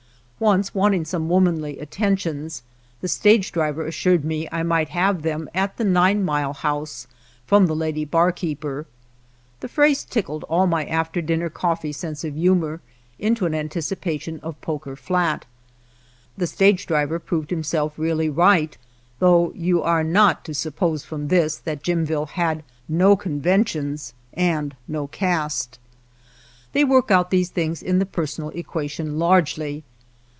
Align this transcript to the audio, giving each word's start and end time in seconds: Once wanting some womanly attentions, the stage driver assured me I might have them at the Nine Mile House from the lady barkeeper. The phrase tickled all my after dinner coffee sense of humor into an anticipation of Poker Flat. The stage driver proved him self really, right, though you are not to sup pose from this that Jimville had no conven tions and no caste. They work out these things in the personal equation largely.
Once 0.41 0.73
wanting 0.73 1.05
some 1.05 1.29
womanly 1.29 1.77
attentions, 1.77 2.63
the 2.99 3.07
stage 3.07 3.51
driver 3.51 3.85
assured 3.85 4.25
me 4.25 4.49
I 4.51 4.63
might 4.63 4.89
have 4.89 5.21
them 5.21 5.47
at 5.53 5.77
the 5.77 5.83
Nine 5.83 6.25
Mile 6.25 6.53
House 6.53 7.05
from 7.45 7.67
the 7.67 7.75
lady 7.75 8.05
barkeeper. 8.05 8.87
The 9.59 9.67
phrase 9.67 10.03
tickled 10.03 10.43
all 10.45 10.65
my 10.65 10.83
after 10.87 11.21
dinner 11.21 11.51
coffee 11.51 11.91
sense 11.91 12.23
of 12.23 12.33
humor 12.33 12.81
into 13.19 13.45
an 13.45 13.53
anticipation 13.53 14.39
of 14.39 14.59
Poker 14.61 14.95
Flat. 14.95 15.45
The 16.35 16.47
stage 16.47 16.87
driver 16.87 17.19
proved 17.19 17.51
him 17.51 17.61
self 17.63 17.93
really, 17.99 18.27
right, 18.27 18.75
though 19.19 19.51
you 19.53 19.83
are 19.83 20.03
not 20.03 20.43
to 20.45 20.55
sup 20.55 20.75
pose 20.75 21.05
from 21.05 21.27
this 21.27 21.57
that 21.57 21.83
Jimville 21.83 22.29
had 22.29 22.63
no 22.89 23.15
conven 23.15 23.67
tions 23.67 24.15
and 24.33 24.75
no 24.87 25.05
caste. 25.05 25.77
They 26.73 26.83
work 26.83 27.11
out 27.11 27.29
these 27.29 27.49
things 27.51 27.83
in 27.83 27.99
the 27.99 28.07
personal 28.07 28.49
equation 28.55 29.19
largely. 29.19 29.83